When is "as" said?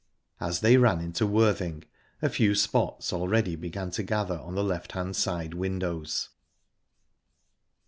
0.39-0.61